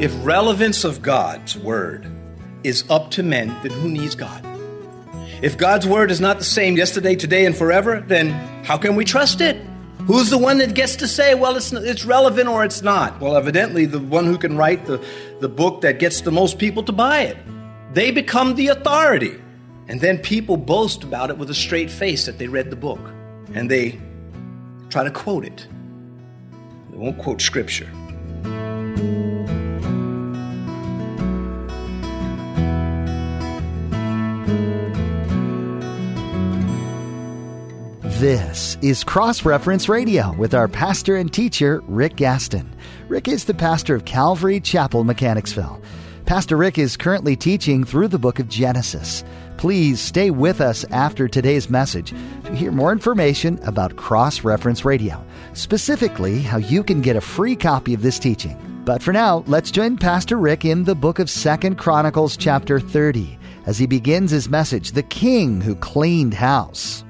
[0.00, 2.06] If relevance of God's word
[2.62, 4.46] is up to men, then who needs God?
[5.42, 8.30] If God's word is not the same yesterday, today, and forever, then
[8.64, 9.56] how can we trust it?
[10.06, 13.20] Who's the one that gets to say, well, it's, it's relevant or it's not?
[13.20, 15.04] Well, evidently, the one who can write the,
[15.40, 17.36] the book that gets the most people to buy it.
[17.92, 19.34] They become the authority.
[19.88, 23.00] And then people boast about it with a straight face that they read the book.
[23.52, 23.98] And they
[24.90, 25.66] try to quote it.
[26.92, 27.90] They won't quote scripture.
[38.18, 42.68] This is Cross Reference Radio with our pastor and teacher, Rick Gaston.
[43.06, 45.80] Rick is the pastor of Calvary Chapel, Mechanicsville.
[46.26, 49.22] Pastor Rick is currently teaching through the book of Genesis.
[49.56, 52.12] Please stay with us after today's message
[52.42, 57.54] to hear more information about Cross Reference Radio, specifically how you can get a free
[57.54, 58.82] copy of this teaching.
[58.84, 63.38] But for now, let's join Pastor Rick in the book of Second Chronicles chapter 30
[63.66, 67.04] as he begins his message, The King Who Cleaned House.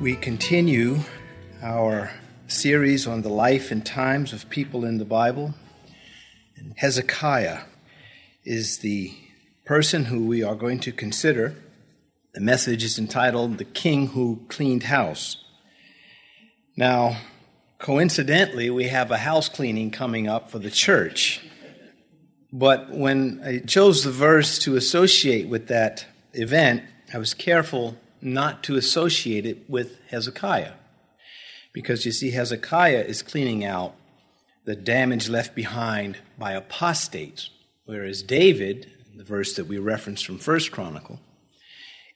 [0.00, 1.00] We continue
[1.60, 2.12] our
[2.46, 5.54] series on the life and times of people in the Bible.
[6.76, 7.62] Hezekiah
[8.44, 9.12] is the
[9.64, 11.56] person who we are going to consider.
[12.32, 15.42] The message is entitled The King Who Cleaned House.
[16.76, 17.16] Now,
[17.80, 21.40] coincidentally, we have a house cleaning coming up for the church.
[22.52, 28.62] But when I chose the verse to associate with that event, I was careful not
[28.64, 30.74] to associate it with Hezekiah.
[31.72, 33.94] Because you see, Hezekiah is cleaning out
[34.64, 37.50] the damage left behind by apostates,
[37.84, 41.20] whereas David, the verse that we referenced from First Chronicle,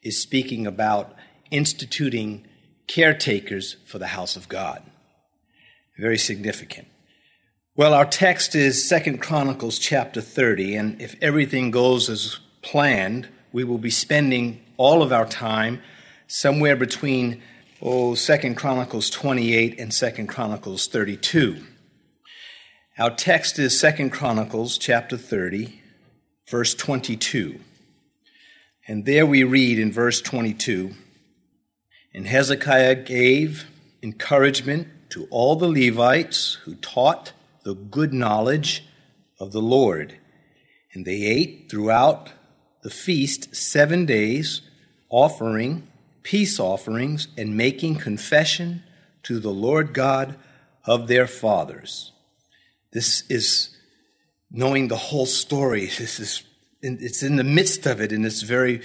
[0.03, 1.15] is speaking about
[1.51, 2.47] instituting
[2.87, 4.83] caretakers for the house of God.
[5.99, 6.89] Very significant.
[7.75, 13.65] Well, our text is Second Chronicles chapter 30, and if everything goes as planned, we
[13.65, 15.81] will be spending all of our time
[16.33, 17.43] somewhere between
[17.83, 21.63] oh, Second Chronicles 28 and Second Chronicles 32.
[22.99, 25.83] Our text is Second Chronicles chapter 30,
[26.49, 27.61] verse 22.
[28.89, 30.95] And there we read in verse 22
[32.15, 33.67] And Hezekiah gave
[34.03, 37.33] encouragement to all the Levites who taught
[37.63, 38.85] the good knowledge
[39.39, 40.17] of the Lord.
[40.95, 42.31] And they ate throughout
[42.83, 44.63] the feast seven days,
[45.11, 45.89] offering
[46.23, 48.83] peace offerings and making confession
[49.25, 50.37] to the Lord God
[50.85, 52.13] of their fathers.
[52.93, 53.77] This is
[54.51, 55.87] knowing the whole story.
[55.99, 56.45] This is
[56.83, 58.83] it's in the midst of it, and it's very,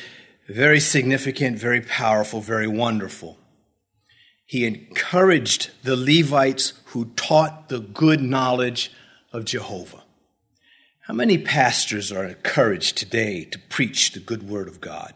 [0.47, 3.39] very significant, very powerful, very wonderful.
[4.45, 8.91] He encouraged the Levites who taught the good knowledge
[9.33, 10.03] of Jehovah.
[11.01, 15.13] How many pastors are encouraged today to preach the good word of God?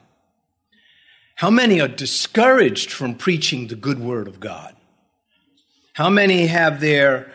[1.41, 4.75] How many are discouraged from preaching the good word of God?
[5.93, 7.33] How many have their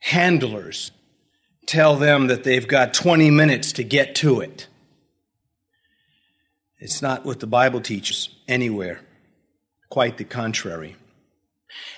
[0.00, 0.90] handlers
[1.64, 4.68] tell them that they've got 20 minutes to get to it?
[6.78, 9.00] It's not what the Bible teaches anywhere.
[9.88, 10.96] Quite the contrary.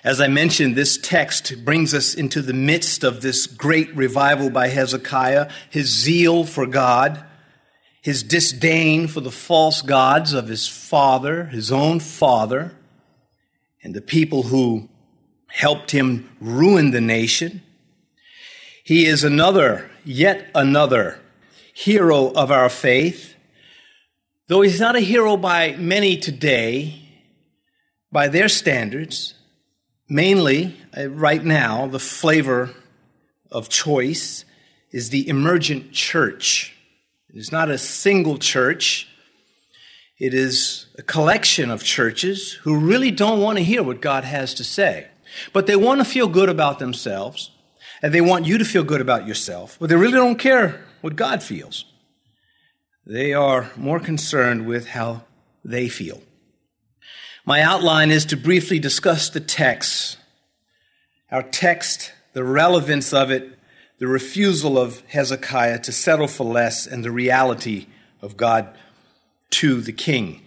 [0.04, 4.68] As I mentioned, this text brings us into the midst of this great revival by
[4.68, 7.24] Hezekiah, his zeal for God,
[8.06, 12.72] his disdain for the false gods of his father, his own father,
[13.82, 14.88] and the people who
[15.48, 17.60] helped him ruin the nation.
[18.84, 21.18] He is another, yet another
[21.74, 23.34] hero of our faith.
[24.46, 27.02] Though he's not a hero by many today,
[28.12, 29.34] by their standards,
[30.08, 32.72] mainly uh, right now, the flavor
[33.50, 34.44] of choice
[34.92, 36.75] is the emergent church.
[37.36, 39.08] It is not a single church.
[40.18, 44.54] It is a collection of churches who really don't want to hear what God has
[44.54, 45.08] to say.
[45.52, 47.50] But they want to feel good about themselves,
[48.00, 51.14] and they want you to feel good about yourself, but they really don't care what
[51.14, 51.84] God feels.
[53.04, 55.24] They are more concerned with how
[55.62, 56.22] they feel.
[57.44, 60.16] My outline is to briefly discuss the text.
[61.30, 63.55] Our text, the relevance of it,
[63.98, 67.86] the refusal of Hezekiah to settle for less and the reality
[68.20, 68.76] of God
[69.50, 70.42] to the king.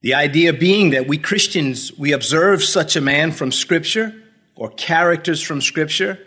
[0.00, 4.14] The idea being that we Christians, we observe such a man from Scripture
[4.54, 6.18] or characters from Scripture,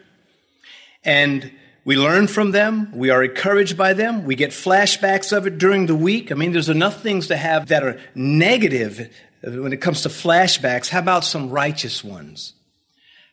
[1.04, 1.52] and
[1.86, 2.92] we learn from them.
[2.94, 4.26] We are encouraged by them.
[4.26, 6.32] We get flashbacks of it during the week.
[6.32, 10.90] I mean, there's enough things to have that are negative when it comes to flashbacks.
[10.90, 12.54] How about some righteous ones?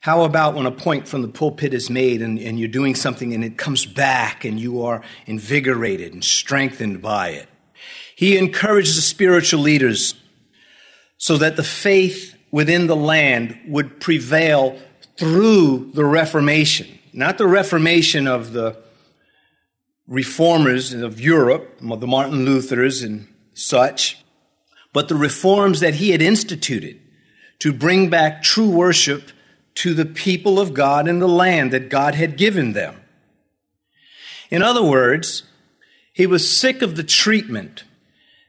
[0.04, 3.32] How about when a point from the pulpit is made and, and you're doing something
[3.32, 7.48] and it comes back and you are invigorated and strengthened by it?
[8.14, 10.14] He encouraged the spiritual leaders
[11.16, 14.78] so that the faith within the land would prevail
[15.16, 16.98] through the Reformation.
[17.14, 18.76] Not the Reformation of the
[20.06, 24.22] reformers of Europe, the Martin Luthers and such,
[24.92, 27.00] but the reforms that he had instituted
[27.60, 29.30] to bring back true worship
[29.76, 33.00] to the people of God in the land that God had given them.
[34.50, 35.42] In other words,
[36.12, 37.84] he was sick of the treatment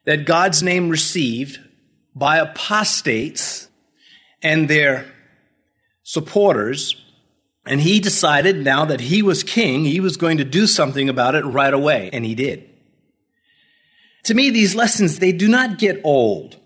[0.05, 1.59] that God's name received
[2.13, 3.67] by apostates
[4.41, 5.11] and their
[6.03, 6.95] supporters.
[7.65, 11.33] And he decided now that he was king, he was going to do something about
[11.33, 12.11] it right away.
[12.13, 12.69] And he did.
[14.25, 16.57] To me, these lessons, they do not get old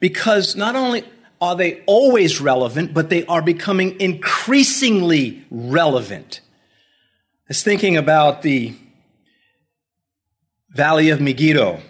[0.00, 1.04] because not only
[1.40, 6.40] are they always relevant, but they are becoming increasingly relevant.
[7.46, 8.74] I was thinking about the
[10.70, 11.80] Valley of Megiddo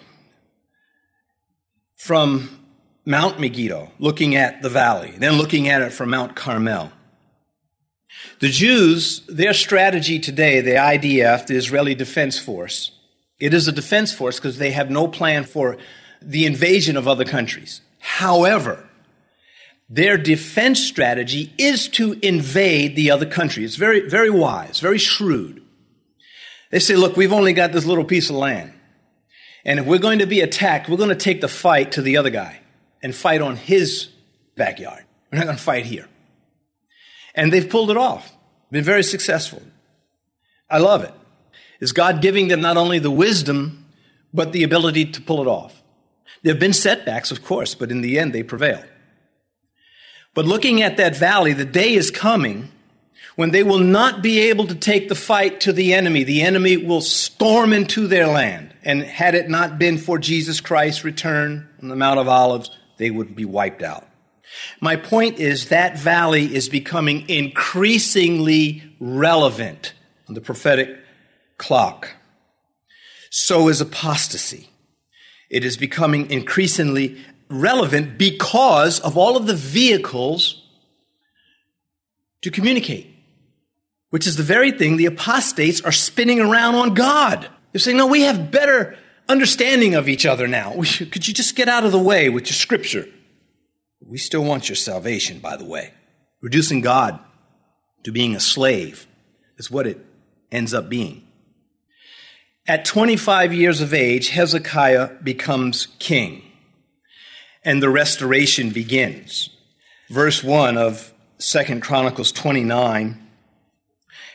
[1.96, 2.64] from
[3.06, 6.92] Mount Megiddo, looking at the valley, then looking at it from Mount Carmel.
[8.40, 12.90] The Jews, their strategy today, the IDF, the Israeli Defense Force,
[13.38, 15.76] it is a defense force because they have no plan for
[16.22, 17.80] the invasion of other countries.
[17.98, 18.88] However,
[19.88, 23.64] their defense strategy is to invade the other country.
[23.64, 25.62] It's very, very wise, very shrewd.
[26.70, 28.72] They say, look, we've only got this little piece of land.
[29.64, 32.16] And if we're going to be attacked, we're going to take the fight to the
[32.16, 32.60] other guy
[33.02, 34.08] and fight on his
[34.56, 35.04] backyard.
[35.30, 36.08] We're not going to fight here.
[37.34, 38.32] And they've pulled it off.
[38.70, 39.62] Been very successful.
[40.68, 41.12] I love it.
[41.80, 43.86] Is God giving them not only the wisdom,
[44.32, 45.82] but the ability to pull it off?
[46.42, 48.82] There have been setbacks, of course, but in the end, they prevail.
[50.34, 52.70] But looking at that valley, the day is coming
[53.36, 56.24] when they will not be able to take the fight to the enemy.
[56.24, 58.74] The enemy will storm into their land.
[58.82, 63.10] And had it not been for Jesus Christ's return on the Mount of Olives, they
[63.10, 64.06] would be wiped out.
[64.80, 69.94] My point is that valley is becoming increasingly relevant
[70.28, 70.96] on the prophetic
[71.58, 72.10] clock.
[73.30, 74.70] So is apostasy.
[75.50, 80.62] It is becoming increasingly relevant because of all of the vehicles
[82.42, 83.08] to communicate,
[84.10, 87.48] which is the very thing the apostates are spinning around on God.
[87.72, 88.96] They're saying, no, we have better
[89.28, 90.72] understanding of each other now.
[90.72, 93.08] Could you just get out of the way with your scripture?
[94.06, 95.94] We still want your salvation, by the way.
[96.42, 97.18] Reducing God
[98.04, 99.06] to being a slave
[99.56, 99.98] is what it
[100.52, 101.26] ends up being.
[102.66, 106.43] At 25 years of age, Hezekiah becomes king
[107.64, 109.50] and the restoration begins.
[110.10, 113.20] Verse 1 of Second Chronicles 29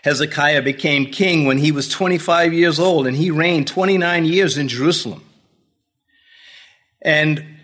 [0.04, 4.70] Hezekiah became king when he was 25 years old, and he reigned 29 years in
[4.70, 5.24] Jerusalem.
[7.02, 7.58] And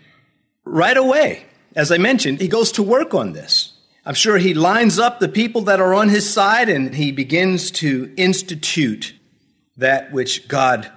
[0.64, 3.72] right away, as I mentioned, he goes to work on this.
[4.04, 7.70] I'm sure he lines up the people that are on his side and he begins
[7.72, 9.14] to institute
[9.76, 10.90] that which God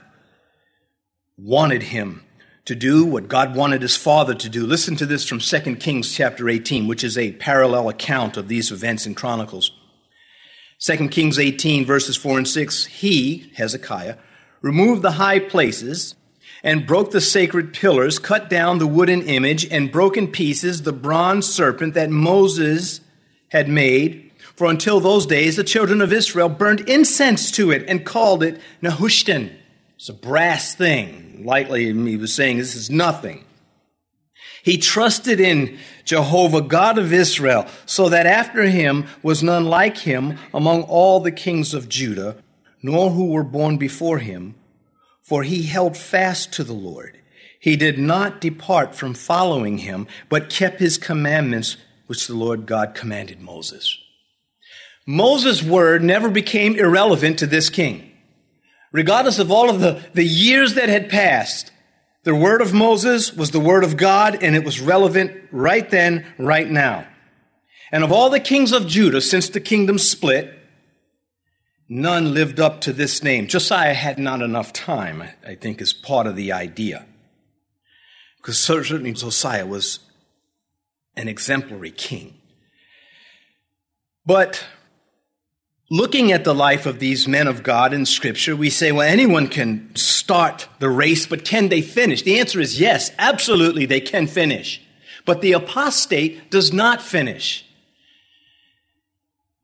[1.37, 2.23] wanted him
[2.69, 4.63] to do, what God wanted his father to do.
[4.63, 8.71] Listen to this from 2 Kings chapter 18, which is a parallel account of these
[8.71, 9.71] events in Chronicles.
[10.77, 14.17] 2 Kings 18 verses 4 and 6, he, Hezekiah,
[14.61, 16.13] removed the high places
[16.61, 20.93] and broke the sacred pillars, cut down the wooden image, and broke in pieces the
[20.93, 23.01] bronze serpent that Moses
[23.47, 24.31] had made.
[24.55, 28.61] For until those days, the children of Israel burned incense to it and called it
[28.83, 29.55] Nehushtan.
[29.95, 33.45] It's a brass thing, lightly, he was saying this is nothing.
[34.63, 40.37] He trusted in Jehovah, God of Israel, so that after him was none like him
[40.53, 42.37] among all the kings of Judah,
[42.81, 44.55] nor who were born before him,
[45.21, 47.19] for he held fast to the Lord.
[47.59, 51.77] He did not depart from following him, but kept his commandments,
[52.07, 53.97] which the Lord God commanded Moses.
[55.05, 58.08] Moses' word never became irrelevant to this king
[58.91, 61.71] regardless of all of the, the years that had passed,
[62.23, 66.25] the word of Moses was the word of God and it was relevant right then,
[66.37, 67.07] right now.
[67.91, 70.53] And of all the kings of Judah since the kingdom split,
[71.87, 73.47] none lived up to this name.
[73.47, 77.05] Josiah had not enough time, I think, is part of the idea.
[78.37, 79.99] Because certainly Josiah was
[81.15, 82.35] an exemplary king.
[84.25, 84.65] But
[85.89, 89.47] looking at the life of these men of God in Scripture, we say, well, anyone
[89.47, 92.21] can start the race, but can they finish?
[92.21, 94.81] The answer is yes, absolutely, they can finish.
[95.25, 97.65] But the apostate does not finish.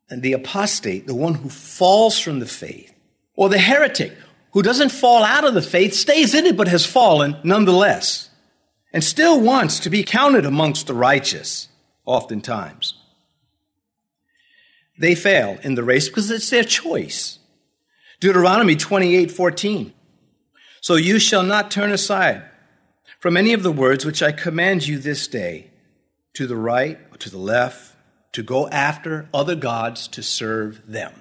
[0.08, 2.92] And the apostate, the one who falls from the faith,
[3.34, 4.16] or the heretic
[4.52, 8.30] who doesn't fall out of the faith, stays in it but has fallen nonetheless,
[8.92, 11.68] and still wants to be counted amongst the righteous,
[12.04, 12.94] oftentimes.
[14.98, 17.38] They fail in the race because it's their choice.
[18.20, 19.92] Deuteronomy 28 14.
[20.80, 22.42] So you shall not turn aside
[23.18, 25.70] from any of the words which I command you this day,
[26.34, 27.96] to the right or to the left,
[28.32, 31.12] to go after other gods to serve them.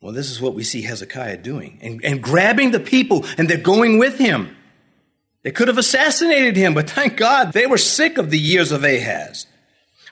[0.00, 3.58] Well, this is what we see Hezekiah doing and, and grabbing the people, and they're
[3.58, 4.56] going with him.
[5.42, 8.84] They could have assassinated him, but thank God they were sick of the years of
[8.84, 9.46] Ahaz.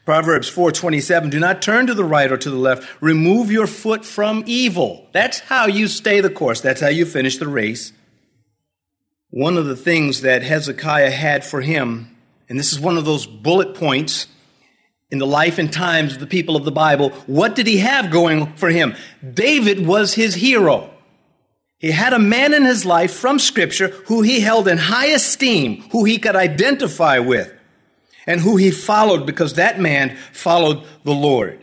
[0.09, 2.89] Proverbs 4:27 Do not turn to the right or to the left.
[3.03, 5.07] Remove your foot from evil.
[5.13, 6.63] That's how you stay the course.
[6.63, 7.93] That's how you finish the race.
[9.29, 12.17] One of the things that Hezekiah had for him
[12.49, 14.29] and this is one of those bullet points
[15.11, 18.11] in the life and times of the people of the Bible, what did he have
[18.11, 18.95] going for him?
[19.35, 20.89] David was his hero.
[21.77, 25.83] He had a man in his life from scripture who he held in high esteem,
[25.93, 27.53] who he could identify with,
[28.29, 31.55] and who he followed because that man followed the Lord.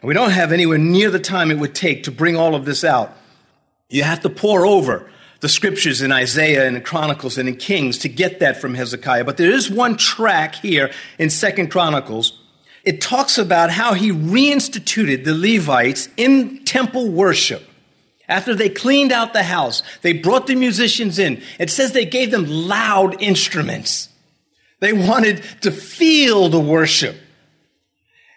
[0.00, 2.64] And we don't have anywhere near the time it would take to bring all of
[2.64, 3.14] this out.
[3.90, 5.10] You have to pore over
[5.40, 9.24] the scriptures in Isaiah and in Chronicles and in Kings to get that from Hezekiah.
[9.24, 12.38] But there is one track here in Second Chronicles
[12.84, 17.62] it talks about how he reinstituted the Levites in temple worship.
[18.28, 21.42] After they cleaned out the house, they brought the musicians in.
[21.58, 24.08] It says they gave them loud instruments.
[24.82, 27.14] They wanted to feel the worship.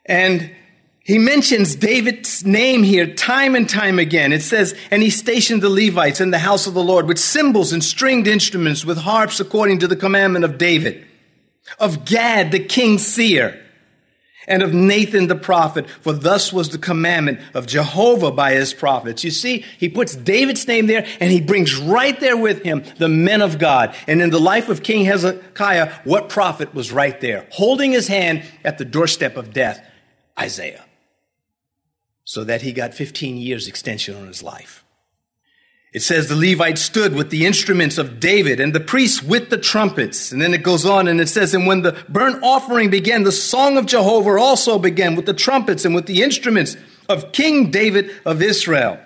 [0.06, 0.52] And
[1.00, 4.32] he mentions David's name here time and time again.
[4.32, 7.74] It says, and he stationed the Levites in the house of the Lord with cymbals
[7.74, 11.04] and stringed instruments with harps according to the commandment of David,
[11.80, 13.65] of Gad, the king's seer
[14.48, 19.24] and of Nathan the prophet, for thus was the commandment of Jehovah by his prophets.
[19.24, 23.10] You see, he puts David's name there and he brings right there with him the
[23.10, 23.96] men of God.
[24.08, 28.44] And in the life of King Hezekiah, what prophet was right there, holding his hand
[28.64, 29.84] at the doorstep of death?
[30.40, 30.86] Isaiah.
[32.24, 34.85] So that he got 15 years extension on his life.
[35.96, 39.58] It says the Levites stood with the instruments of David and the priests with the
[39.58, 40.30] trumpets.
[40.30, 43.32] And then it goes on and it says, and when the burnt offering began, the
[43.32, 46.76] song of Jehovah also began with the trumpets and with the instruments
[47.08, 49.00] of King David of Israel.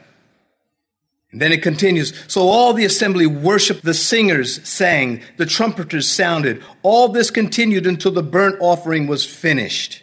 [1.32, 2.12] And then it continues.
[2.26, 6.64] So all the assembly worshiped, the singers sang, the trumpeters sounded.
[6.82, 10.02] All this continued until the burnt offering was finished.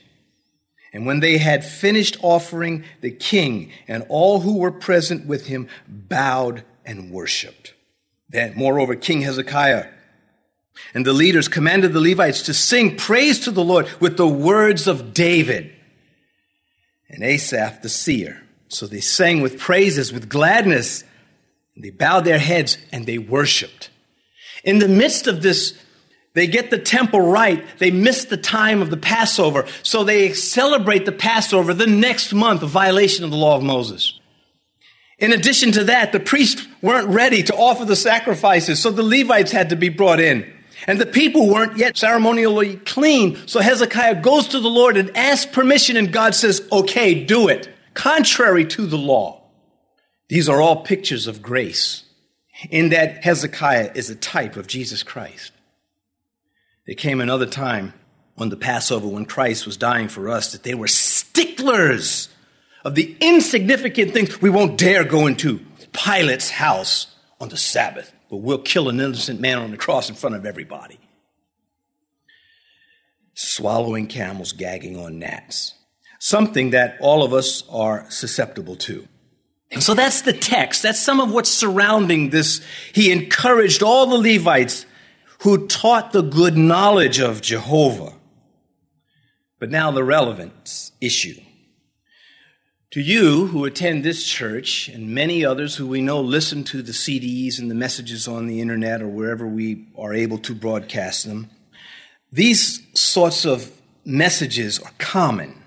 [0.92, 5.66] And when they had finished offering, the king and all who were present with him
[5.88, 7.74] bowed and worshiped.
[8.28, 9.88] Then, moreover, King Hezekiah
[10.94, 14.86] and the leaders commanded the Levites to sing praise to the Lord with the words
[14.86, 15.72] of David
[17.08, 18.42] and Asaph the seer.
[18.68, 21.04] So they sang with praises, with gladness,
[21.74, 23.90] and they bowed their heads and they worshiped.
[24.64, 25.78] In the midst of this,
[26.34, 27.64] they get the temple right.
[27.78, 29.66] They miss the time of the Passover.
[29.82, 34.18] So they celebrate the Passover the next month, a violation of the law of Moses.
[35.18, 39.50] In addition to that, the priests weren't ready to offer the sacrifices, so the Levites
[39.50, 40.50] had to be brought in.
[40.86, 45.50] And the people weren't yet ceremonially clean, so Hezekiah goes to the Lord and asks
[45.50, 49.42] permission, and God says, okay, do it, contrary to the law.
[50.28, 52.04] These are all pictures of grace,
[52.70, 55.50] in that Hezekiah is a type of Jesus Christ.
[56.86, 57.94] There came another time
[58.38, 62.28] on the Passover when Christ was dying for us that they were sticklers
[62.84, 65.65] of the insignificant things we won't dare go into
[65.96, 67.08] Pilate's house
[67.40, 70.46] on the Sabbath, but we'll kill an innocent man on the cross in front of
[70.46, 70.98] everybody.
[73.34, 75.74] Swallowing camels, gagging on gnats.
[76.18, 79.06] Something that all of us are susceptible to.
[79.70, 80.82] And so that's the text.
[80.82, 82.64] That's some of what's surrounding this.
[82.92, 84.86] He encouraged all the Levites
[85.40, 88.14] who taught the good knowledge of Jehovah.
[89.58, 91.40] But now the relevance issue.
[92.96, 96.92] To you who attend this church and many others who we know listen to the
[96.92, 101.50] CDs and the messages on the internet or wherever we are able to broadcast them,
[102.32, 103.70] these sorts of
[104.06, 105.62] messages are common.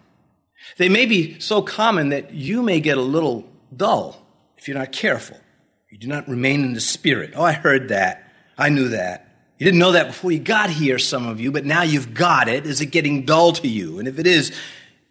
[0.78, 4.26] They may be so common that you may get a little dull
[4.58, 5.38] if you're not careful.
[5.92, 7.34] You do not remain in the spirit.
[7.36, 8.24] Oh, I heard that.
[8.58, 9.28] I knew that.
[9.60, 12.48] You didn't know that before you got here, some of you, but now you've got
[12.48, 12.66] it.
[12.66, 14.00] Is it getting dull to you?
[14.00, 14.52] And if it is,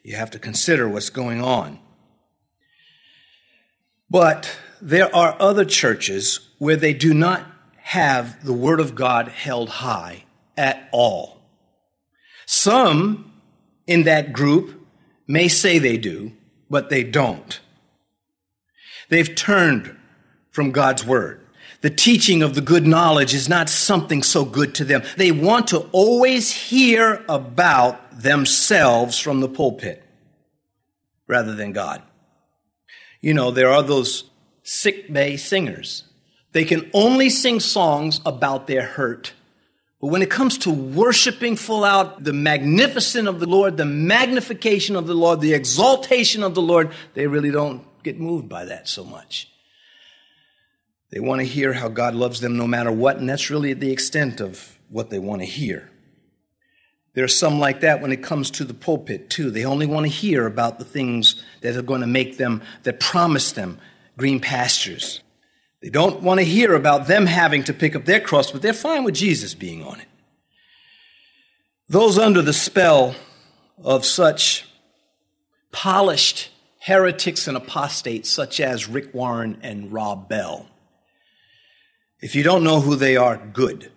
[0.03, 1.79] you have to consider what's going on.
[4.11, 7.45] But there are other churches where they do not
[7.77, 10.25] have the Word of God held high
[10.57, 11.43] at all.
[12.47, 13.33] Some
[13.87, 14.87] in that group
[15.27, 16.33] may say they do,
[16.71, 17.61] but they don't.
[19.09, 19.97] They've turned
[20.51, 21.47] from God's word.
[21.81, 25.03] The teaching of the good knowledge is not something so good to them.
[25.17, 30.03] They want to always hear about themselves from the pulpit
[31.27, 32.03] rather than God.
[33.21, 34.25] You know, there are those
[34.63, 36.05] sick bay singers.
[36.53, 39.33] They can only sing songs about their hurt.
[40.01, 44.95] But when it comes to worshiping full out the magnificence of the Lord, the magnification
[44.95, 48.89] of the Lord, the exaltation of the Lord, they really don't get moved by that
[48.89, 49.49] so much.
[51.11, 53.91] They want to hear how God loves them no matter what, and that's really the
[53.91, 55.91] extent of what they want to hear.
[57.15, 59.51] There are some like that when it comes to the pulpit, too.
[59.51, 63.01] They only want to hear about the things that are going to make them, that
[63.01, 63.79] promise them
[64.17, 65.21] green pastures.
[65.81, 68.73] They don't want to hear about them having to pick up their cross, but they're
[68.73, 70.09] fine with Jesus being on it.
[71.89, 73.15] Those under the spell
[73.83, 74.67] of such
[75.71, 76.51] polished
[76.81, 80.69] heretics and apostates, such as Rick Warren and Rob Bell,
[82.21, 83.93] if you don't know who they are, good.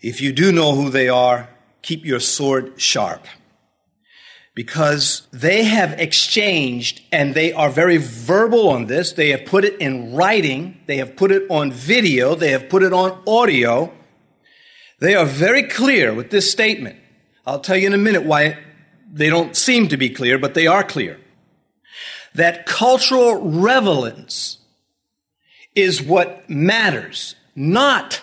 [0.00, 1.48] If you do know who they are,
[1.82, 3.26] keep your sword sharp.
[4.54, 9.12] Because they have exchanged, and they are very verbal on this.
[9.12, 12.82] They have put it in writing, they have put it on video, they have put
[12.82, 13.92] it on audio.
[14.98, 16.96] They are very clear with this statement.
[17.46, 18.58] I'll tell you in a minute why
[19.10, 21.18] they don't seem to be clear, but they are clear.
[22.34, 24.58] That cultural relevance
[25.74, 28.20] is what matters, not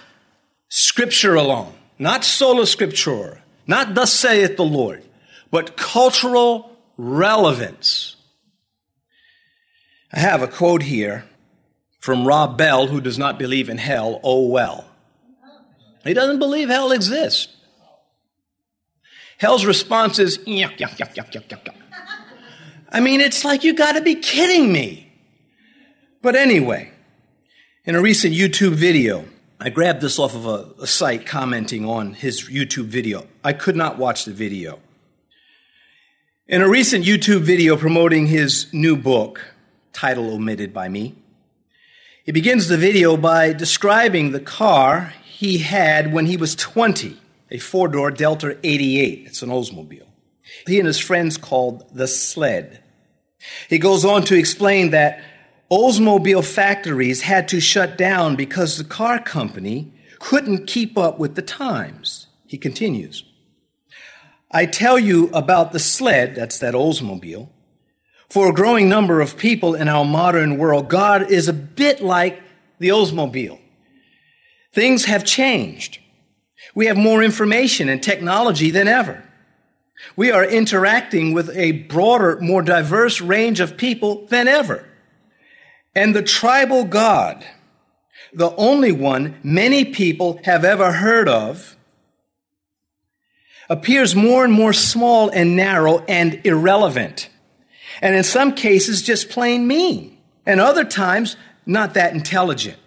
[0.70, 5.04] scripture alone, not sola scriptura, not thus saith the Lord,
[5.52, 8.16] but cultural relevance.
[10.12, 11.26] I have a quote here
[12.00, 14.86] from Rob Bell, who does not believe in hell, oh well.
[16.04, 17.56] He doesn't believe hell exists.
[19.38, 21.76] Hell's response is, yuck, yuck, yuck, yuck, yuck, yuck.
[22.92, 25.12] I mean, it's like you gotta be kidding me.
[26.22, 26.92] But anyway,
[27.86, 29.26] in a recent YouTube video,
[29.60, 33.28] I grabbed this off of a, a, site commenting on his YouTube video.
[33.44, 34.80] I could not watch the video.
[36.50, 39.54] In a recent YouTube video promoting his new book,
[39.94, 41.14] title omitted by me,
[42.24, 47.20] he begins the video by describing the car he had when he was 20,
[47.52, 49.28] a four door Delta 88.
[49.28, 50.08] It's an Oldsmobile.
[50.66, 52.84] He and his friends called the sled.
[53.70, 55.22] He goes on to explain that
[55.70, 61.44] Oldsmobile factories had to shut down because the car company couldn't keep up with the
[61.44, 62.26] times.
[62.48, 63.24] He continues.
[64.52, 67.50] I tell you about the sled, that's that Oldsmobile.
[68.30, 72.42] For a growing number of people in our modern world, God is a bit like
[72.80, 73.60] the Oldsmobile.
[74.74, 76.00] Things have changed.
[76.76, 79.24] We have more information and technology than ever.
[80.16, 84.88] We are interacting with a broader, more diverse range of people than ever.
[85.96, 87.46] And the tribal God,
[88.34, 91.76] the only one many people have ever heard of,
[93.70, 97.30] appears more and more small and narrow and irrelevant.
[98.02, 100.18] And in some cases, just plain mean.
[100.46, 102.78] And other times, not that intelligent.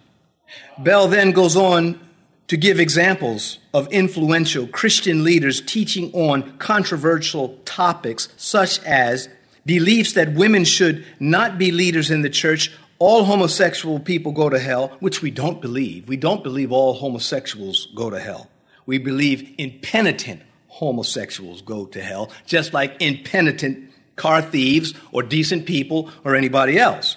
[0.77, 1.99] Bell then goes on
[2.47, 9.29] to give examples of influential Christian leaders teaching on controversial topics such as
[9.65, 14.59] beliefs that women should not be leaders in the church all homosexual people go to
[14.59, 16.07] hell, which we don't believe.
[16.07, 18.49] We don't believe all homosexuals go to hell.
[18.85, 20.41] We believe in impenitent
[20.73, 27.15] homosexuals go to hell, just like impenitent car thieves or decent people or anybody else.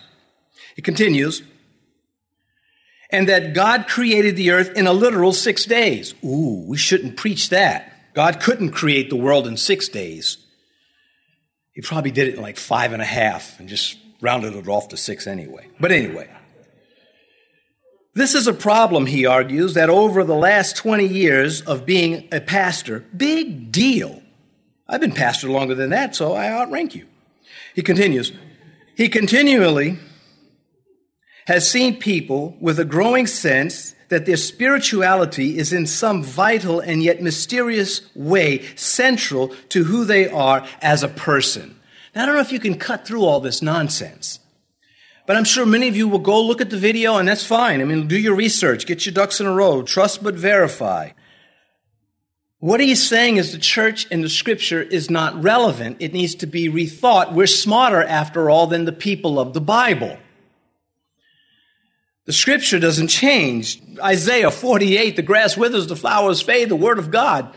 [0.77, 1.43] It continues,
[3.11, 6.15] and that God created the earth in a literal six days.
[6.23, 8.13] Ooh, we shouldn't preach that.
[8.15, 10.39] God couldn't create the world in six days.
[11.73, 14.89] He probably did it in like five and a half and just rounded it off
[14.89, 15.67] to six anyway.
[15.81, 16.29] But anyway,
[18.17, 22.41] this is a problem, he argues, that over the last 20 years of being a
[22.41, 24.23] pastor, big deal.
[24.89, 27.07] I've been pastor longer than that, so I outrank you.
[27.75, 28.33] He continues,
[28.97, 29.99] he continually
[31.47, 37.03] has seen people with a growing sense that their spirituality is in some vital and
[37.03, 41.79] yet mysterious way central to who they are as a person.
[42.15, 44.39] Now, I don't know if you can cut through all this nonsense,
[45.27, 47.81] but I'm sure many of you will go look at the video, and that's fine.
[47.81, 51.11] I mean, do your research, get your ducks in a row, trust but verify.
[52.59, 55.99] What he's saying is the church and the scripture is not relevant.
[56.01, 57.33] It needs to be rethought.
[57.33, 60.17] We're smarter, after all, than the people of the Bible.
[62.25, 63.81] The scripture doesn't change.
[64.03, 67.55] Isaiah 48, the grass withers, the flowers fade, the word of God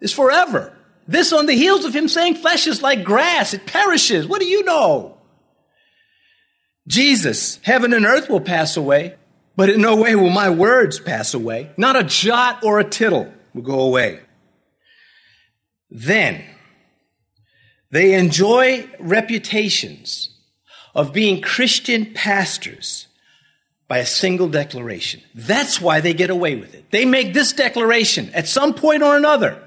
[0.00, 0.76] is forever.
[1.06, 4.26] This on the heels of him saying flesh is like grass, it perishes.
[4.26, 5.16] What do you know?
[6.90, 9.14] Jesus, heaven and earth will pass away,
[9.54, 11.70] but in no way will my words pass away.
[11.76, 14.18] Not a jot or a tittle will go away.
[15.88, 16.44] Then
[17.92, 20.30] they enjoy reputations
[20.92, 23.06] of being Christian pastors
[23.86, 25.20] by a single declaration.
[25.32, 26.90] That's why they get away with it.
[26.90, 29.62] They make this declaration at some point or another.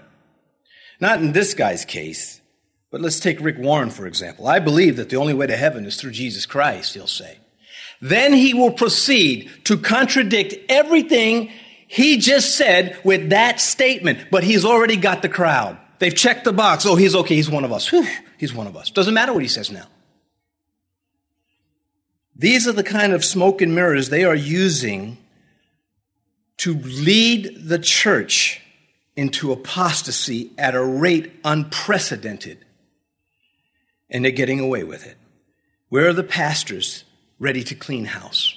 [1.00, 2.42] Not in this guy's case,
[2.94, 4.48] but let's take Rick Warren, for example.
[4.48, 7.40] I believe that the only way to heaven is through Jesus Christ, he'll say.
[8.00, 11.50] Then he will proceed to contradict everything
[11.88, 15.80] he just said with that statement, but he's already got the crowd.
[15.98, 16.86] They've checked the box.
[16.86, 17.34] Oh, he's okay.
[17.34, 17.88] He's one of us.
[17.88, 18.06] Whew,
[18.38, 18.92] he's one of us.
[18.92, 19.88] Doesn't matter what he says now.
[22.36, 25.18] These are the kind of smoke and mirrors they are using
[26.58, 28.62] to lead the church
[29.16, 32.64] into apostasy at a rate unprecedented.
[34.14, 35.18] And they're getting away with it.
[35.90, 37.04] Where are the pastors
[37.40, 38.56] ready to clean house?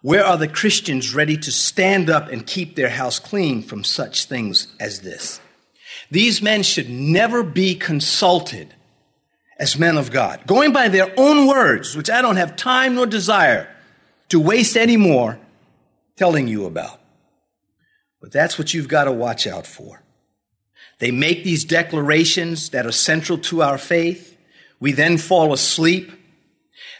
[0.00, 4.26] Where are the Christians ready to stand up and keep their house clean from such
[4.26, 5.40] things as this?
[6.10, 8.72] These men should never be consulted
[9.58, 13.06] as men of God, going by their own words, which I don't have time nor
[13.06, 13.68] desire
[14.28, 15.38] to waste any more
[16.16, 17.00] telling you about.
[18.20, 20.02] But that's what you've got to watch out for.
[20.98, 24.35] They make these declarations that are central to our faith.
[24.80, 26.12] We then fall asleep.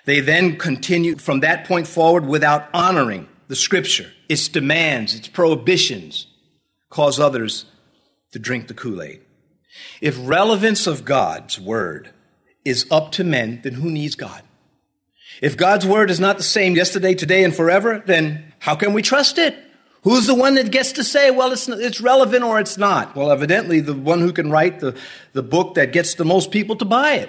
[0.05, 6.27] They then continue from that point forward without honoring the scripture, its demands, its prohibitions,
[6.91, 7.67] cause others
[8.33, 9.21] to drink the Kool Aid.
[10.01, 12.11] If relevance of God's word
[12.65, 14.43] is up to men, then who needs God?
[15.43, 19.03] If God's word is not the same yesterday, today, and forever, then how can we
[19.03, 19.57] trust it?
[20.03, 23.15] Who's the one that gets to say, well, it's, it's relevant or it's not?
[23.17, 24.97] Well, evidently, the one who can write the,
[25.33, 27.29] the book that gets the most people to buy it.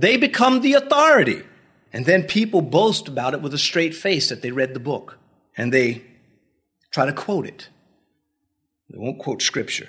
[0.00, 1.42] They become the authority.
[1.92, 5.18] And then people boast about it with a straight face that they read the book.
[5.56, 6.02] And they
[6.90, 7.68] try to quote it.
[8.88, 9.88] They won't quote scripture.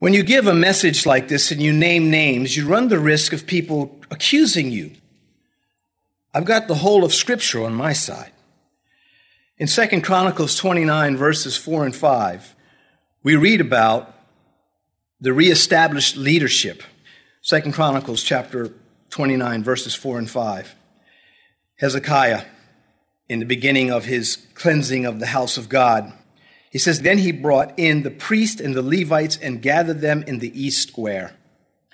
[0.00, 3.32] When you give a message like this and you name names, you run the risk
[3.32, 4.92] of people accusing you.
[6.34, 8.32] I've got the whole of Scripture on my side.
[9.56, 12.54] In 2 Chronicles 29, verses 4 and 5,
[13.24, 14.14] we read about
[15.20, 16.82] the reestablished leadership.
[17.42, 18.72] 2 Chronicles chapter
[19.10, 20.74] 29, verses 4 and 5.
[21.76, 22.42] Hezekiah,
[23.28, 26.12] in the beginning of his cleansing of the house of God,
[26.70, 30.38] he says, Then he brought in the priests and the Levites and gathered them in
[30.38, 31.34] the east square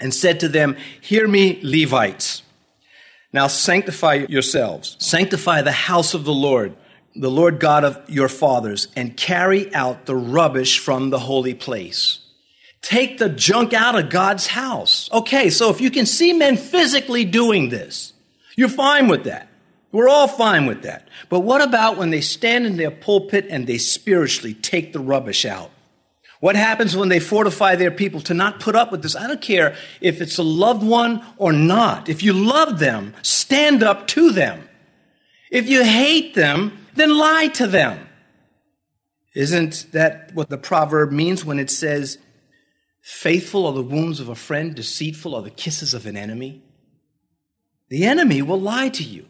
[0.00, 2.42] and said to them, Hear me, Levites.
[3.32, 6.76] Now sanctify yourselves, sanctify the house of the Lord,
[7.16, 12.20] the Lord God of your fathers, and carry out the rubbish from the holy place.
[12.84, 15.08] Take the junk out of God's house.
[15.10, 18.12] Okay, so if you can see men physically doing this,
[18.56, 19.48] you're fine with that.
[19.90, 21.08] We're all fine with that.
[21.30, 25.46] But what about when they stand in their pulpit and they spiritually take the rubbish
[25.46, 25.70] out?
[26.40, 29.16] What happens when they fortify their people to not put up with this?
[29.16, 32.10] I don't care if it's a loved one or not.
[32.10, 34.68] If you love them, stand up to them.
[35.50, 38.06] If you hate them, then lie to them.
[39.34, 42.18] Isn't that what the proverb means when it says,
[43.04, 46.62] faithful are the wounds of a friend, deceitful are the kisses of an enemy?
[47.90, 49.26] The enemy will lie to you.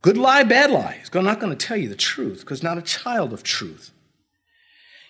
[0.00, 0.96] Good lie, bad lie.
[0.98, 3.90] He's not going to tell you the truth because not a child of truth.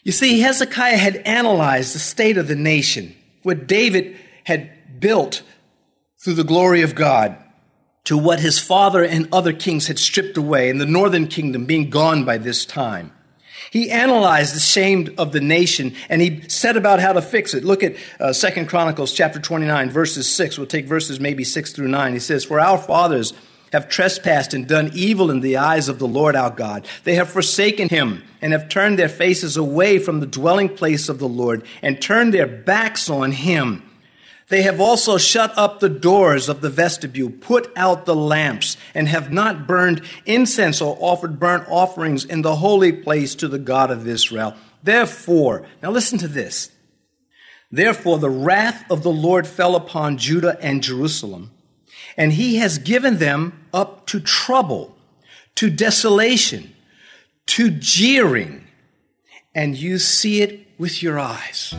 [0.02, 5.42] You see, Hezekiah had analyzed the state of the nation, what David had built
[6.18, 7.36] through the glory of God,
[8.02, 11.88] to what his father and other kings had stripped away, and the northern kingdom being
[11.88, 13.12] gone by this time.
[13.70, 17.64] He analyzed the shame of the nation and he set about how to fix it.
[17.64, 20.58] Look at uh, 2 Chronicles chapter 29 verses 6.
[20.58, 22.12] We'll take verses maybe 6 through 9.
[22.12, 23.32] He says, For our fathers
[23.72, 26.86] have trespassed and done evil in the eyes of the Lord our God.
[27.04, 31.18] They have forsaken him and have turned their faces away from the dwelling place of
[31.18, 33.89] the Lord and turned their backs on him.
[34.50, 39.08] They have also shut up the doors of the vestibule, put out the lamps, and
[39.08, 43.90] have not burned incense or offered burnt offerings in the holy place to the God
[43.90, 44.54] of Israel.
[44.82, 46.70] Therefore, now listen to this.
[47.70, 51.52] Therefore, the wrath of the Lord fell upon Judah and Jerusalem
[52.16, 54.96] and he has given them up to trouble,
[55.54, 56.74] to desolation,
[57.46, 58.66] to jeering.
[59.54, 61.74] And you see it with your eyes.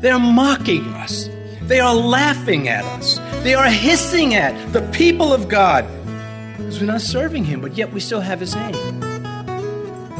[0.00, 1.28] They're mocking us.
[1.68, 3.18] They are laughing at us.
[3.44, 5.86] They are hissing at the people of God
[6.56, 9.02] because we're not serving him, but yet we still have his name.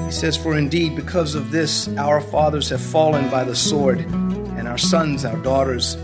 [0.04, 4.68] He says, For indeed, because of this, our fathers have fallen by the sword, and
[4.68, 5.94] our sons, our daughters,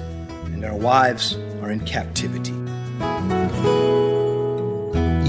[0.46, 2.52] and our wives are in captivity.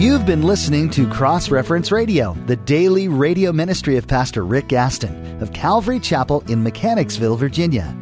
[0.01, 5.41] You've been listening to Cross Reference Radio, the daily radio ministry of Pastor Rick Gaston
[5.41, 7.93] of Calvary Chapel in Mechanicsville, Virginia.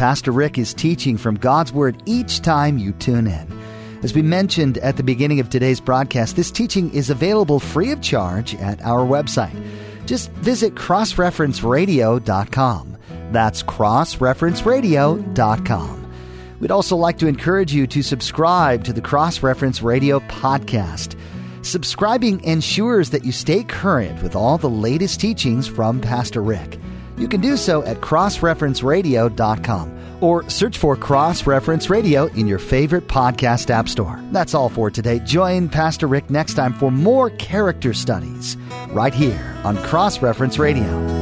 [0.00, 3.60] Pastor Rick is teaching from God's Word each time you tune in.
[4.02, 8.00] As we mentioned at the beginning of today's broadcast, this teaching is available free of
[8.00, 9.62] charge at our website.
[10.06, 12.96] Just visit crossreferenceradio.com.
[13.30, 16.12] That's crossreferenceradio.com.
[16.60, 21.14] We'd also like to encourage you to subscribe to the Cross Reference Radio podcast.
[21.60, 26.79] Subscribing ensures that you stay current with all the latest teachings from Pastor Rick.
[27.20, 33.08] You can do so at crossreferenceradio.com or search for Cross Reference Radio in your favorite
[33.08, 34.20] podcast app store.
[34.32, 35.18] That's all for today.
[35.20, 38.56] Join Pastor Rick next time for more character studies
[38.88, 41.19] right here on Cross Reference Radio.